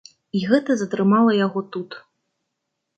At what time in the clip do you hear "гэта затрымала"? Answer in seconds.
0.51-1.37